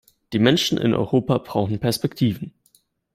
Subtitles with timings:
[0.33, 2.55] Die Menschen in Europa brauchen Perspektiven.